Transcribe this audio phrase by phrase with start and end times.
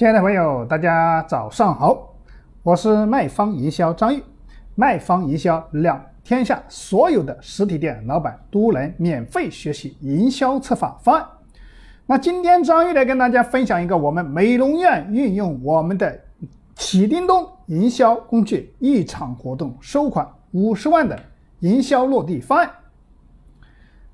[0.00, 2.14] 亲爱的朋友，大家早上好，
[2.62, 4.22] 我是卖方营销张玉。
[4.74, 11.26] 卖方营销让天下所有的实体店老板都能免费学习营销策划方案。
[12.06, 16.18] 那今天张玉来跟大家分享一个我们美容院运用我们的
[16.74, 21.14] 启叮咚营销工具，一场活动收款五十万的
[21.58, 22.70] 营销落地方案。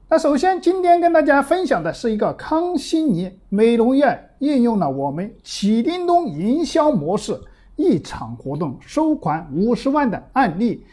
[0.09, 7.37] 那首先，今天跟大家分享的是一个康希尼美容院应用了我们启叮咚营销模式，
[7.75, 10.87] 一场活动收款五十万的案例。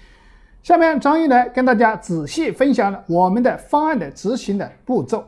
[0.64, 5.24] 下面张玉来跟大家仔细分享了我们的方案的执行的步骤。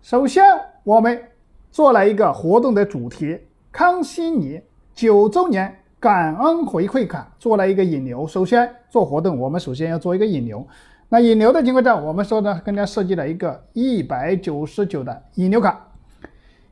[0.00, 0.42] 首先，
[0.84, 1.22] 我们
[1.70, 3.38] 做了一个活动的主题——
[3.70, 4.58] 康希尼
[4.94, 8.26] 九周年感恩回馈卡，做了一个引流。
[8.26, 10.66] 首先做活动，我们首先要做一个引流。
[11.10, 15.88] 那引流的情况下，我们说呢，跟大家设计了一个一百九十九的引流卡，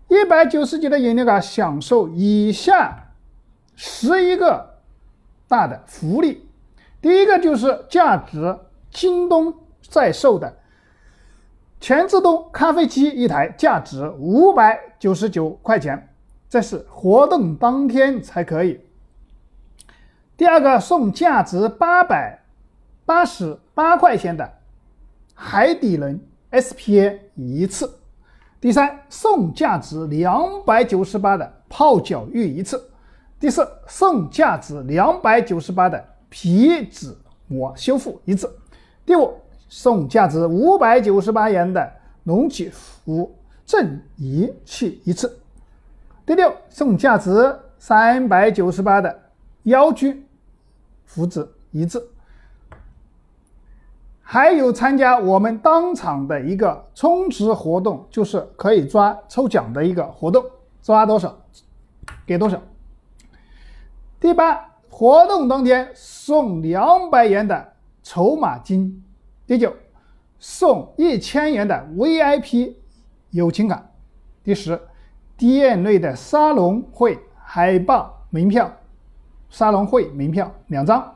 [0.09, 3.13] 一百九十九的引流卡享受以下
[3.75, 4.75] 十一个
[5.49, 6.47] 大的福利。
[7.01, 8.59] 第一个就是价值
[8.91, 10.59] 京东在售的
[11.81, 16.11] 全自动咖啡机一台，价值五百九十九块钱，
[16.51, 18.81] 这是活动当天才可以。
[20.37, 22.43] 第二个送价值八百。
[23.07, 24.53] 八十八块钱的
[25.33, 27.89] 海底轮 SPA 一次，
[28.61, 32.91] 第三送价值两百九十八的泡脚浴一次，
[33.39, 38.53] 第四送价值两百九十八的皮脂膜修复一次，
[39.05, 39.33] 第五
[39.69, 41.93] 送价值五百九十八元的
[42.25, 43.33] 隆起肤
[43.65, 45.39] 正仪器一次，
[46.25, 49.23] 第六送价值三百九十八的
[49.63, 50.21] 腰椎
[51.05, 52.11] 福祉一次。
[54.29, 60.45] 还有参加我们当场的一个充值活动，就是可以抓抽奖的一个活动，
[60.83, 61.33] 抓多少
[62.27, 62.61] 给多少。
[64.19, 69.01] 第八，活动当天送两百元的筹码金。
[69.47, 69.73] 第九，
[70.41, 72.75] 送一千元的 VIP
[73.31, 73.91] 友情卡。
[74.43, 74.81] 第十，
[75.37, 78.73] 店内的沙龙会海报门票，
[79.49, 81.15] 沙龙会门票两张，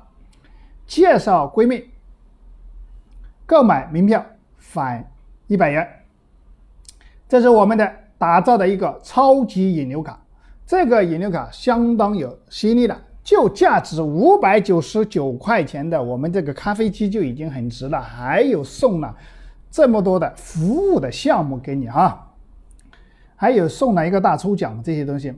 [0.87, 1.90] 介绍闺蜜。
[3.51, 4.25] 购买门票
[4.59, 5.11] 返
[5.49, 5.85] 一百元，
[7.29, 10.17] 这是我们的打造的一个超级引流卡。
[10.65, 19.13] 这个引流卡相当有吸引力的，就价值五百九十九块钱的我们这个咖啡机就已经很值了，还有送了
[19.69, 22.29] 这么多的服务的项目给你哈，
[23.35, 25.35] 还有送了一个大抽奖这些东西。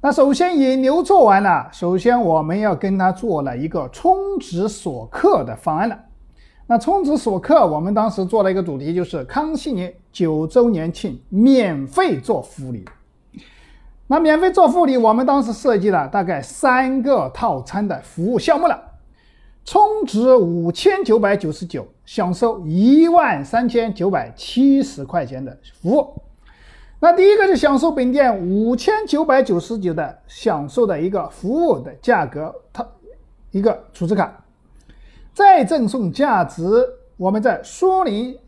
[0.00, 5.98] 那首先引流做完了，首先我们要跟他做了一个充值锁客的方案了。
[6.70, 12.84] 那充值锁客，我们当时做了一个主题，就是康熙年九周年庆免费做福利。
[14.06, 18.80] 那免费做福利，我们当时设计了大概三个套餐的服务项目了。
[19.64, 26.22] 充值五千九百九十九，享受一万三千九百七十块钱的服务。
[27.00, 32.86] 那第一个是享受本店五千九百九十九的享受的一个服务的价格，它
[33.50, 34.32] 一个储值卡。
[35.40, 36.62] 再赠送价值
[37.16, 38.38] 我们在苏宁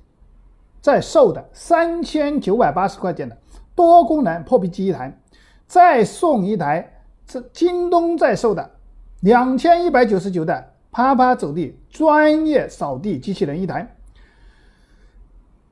[0.83, 3.35] 在售的三千九百八十块钱的
[3.75, 5.19] 多功能破壁机一台，
[5.67, 8.73] 再送一台这京东在售的
[9.21, 13.97] 两千一百九十九的啪啪走地专业扫地机器人一台，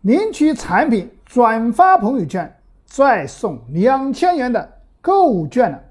[0.01, 2.51] 领取产品转发朋友圈
[2.87, 5.83] 再送两千元的购物券了。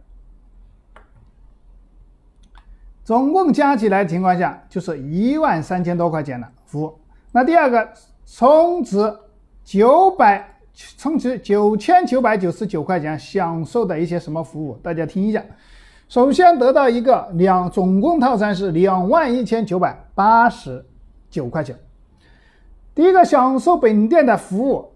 [3.10, 6.94] 总共加起来情况下就是一万三千多块钱的服务。
[7.32, 7.90] 那第二个
[8.24, 9.00] 充值
[9.64, 10.48] 九百，
[10.96, 14.78] 充值九千九百九十九块钱，享受的一些什么服务？
[14.84, 15.44] 大家听一下。
[16.08, 20.86] 首先得到一个两，总共套餐是两万一千九百八十
[21.32, 21.76] 九块钱。
[22.94, 24.88] 第一个享受本店的服务，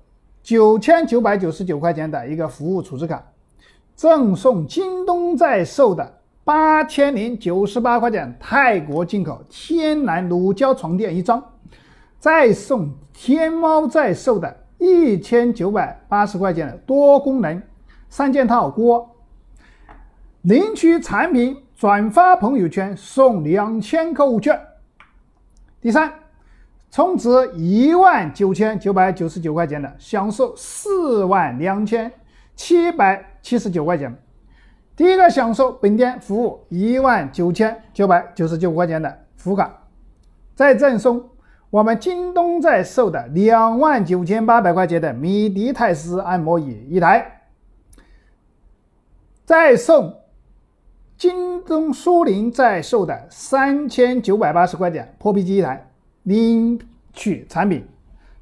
[0.43, 3.23] 九千九百九十九块钱的一个服务储值卡，
[3.95, 6.19] 赠送京东在售的。
[6.45, 11.41] 八千零九十八块钱泰国进口天然乳胶床垫一张，
[12.19, 17.61] 再送天猫在售的一千九百八十块钱的多功能
[18.09, 19.09] 三件套锅。
[20.41, 24.59] 领取产品转发朋友圈送两千购物券。
[25.79, 26.13] 第三，
[26.91, 32.11] 充值一万九千九百九十九块钱的，享受四万两千
[32.57, 34.13] 七百七十九块钱。
[34.95, 39.87] 第一个享受本店服务一万九千九百九十九块钱的服务卡，
[40.53, 41.29] 再赠送
[41.71, 47.41] 我们京东在售的两万九千八百块钱的米迪泰斯按摩椅一台。
[49.45, 50.21] 再送
[51.17, 55.89] 京东苏宁在售的三千九百八十块钱破壁机一台，
[56.21, 56.79] 领
[57.13, 57.83] 取产品，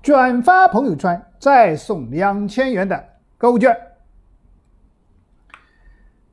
[0.01, 3.01] 转发朋友圈再送两千元的
[3.37, 3.73] 购物券。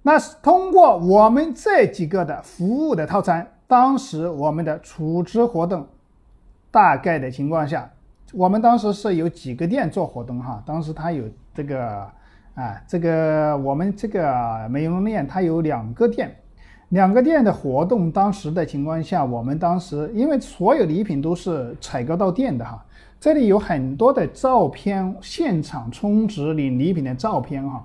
[0.03, 5.87] 那是通过我们这几个的服务的套餐，当时我们的储值活动，
[6.71, 7.91] 大概的情况下，
[8.33, 12.09] 我们当时是有几个店做活动哈，当时它有这个
[12.55, 16.35] 啊，这个我们这个美容院它有两个店，
[16.91, 22.83] 两个店的活动，当时的情况下，我们当时因为所有礼品都是采购到店的哈，
[23.21, 27.85] 这里有很多的照片，现场充值领礼品的照片哈。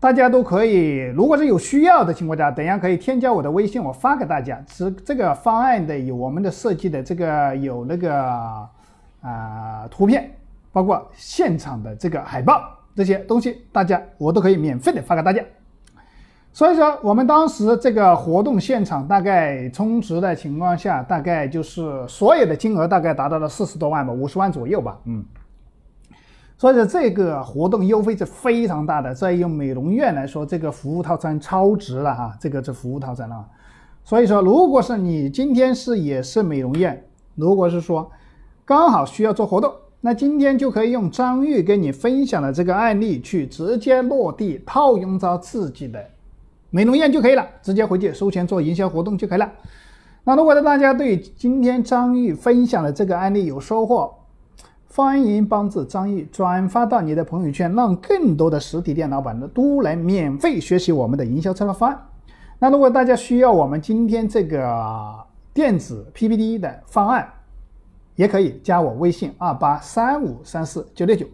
[0.00, 4.58] 大家都可以，如果是有需要的情况下，等下可以添加我的微信，我发给大家。
[4.66, 8.10] 是这个方案的有我们的设计的这个有那个
[9.20, 10.30] 啊图片，
[10.72, 12.62] 包括现场的这个海报
[12.96, 15.44] 这些东西，大家我都可以免费的发给大家。
[16.50, 25.22] 所以说，我们当时这个活动现场大概充值的情况下，大概就是所有的金额大概达到了四十多万吧，五十万左右吧，嗯。
[26.60, 33.48] 所以说这个活动优惠是非常大的，在用美容院来说，这个服务套餐超值了哈，这个是服务套餐了。
[34.04, 37.02] 所以说，如果是你今天是也是美容院，
[37.34, 38.10] 如果是说
[38.66, 39.72] 刚好需要做活动，
[40.02, 46.04] 那今天就可以用张玉跟你分享的这个案例去直接落地套用到自己的
[46.68, 49.50] 美容院就可以了，直接回去收钱做营销活动就可以了。
[50.24, 54.14] 那如果大家对今天张玉分享的这个案例有收获，
[54.92, 62.06] 欢迎帮助张毅转发到你的朋友圈，让更多的实体店老板呢都来免费学习我们的营销策划方案。
[62.58, 65.14] 那如果大家需要我们今天这个
[65.54, 67.32] 电子 PPT 的方案，
[68.16, 71.24] 也可以加我微信二八三五三四九六九。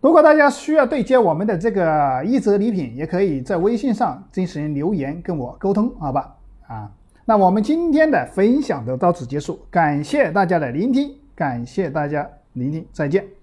[0.00, 6.36] 如果大家需要对接我们的这个一折礼品，也可以在微信上进行留言跟我沟通，好吧？
[6.68, 6.88] 啊，
[7.24, 11.21] 那我们今天的分享就到此结束，感谢大家的聆听。
[11.34, 13.41] 感谢大家聆听，再见。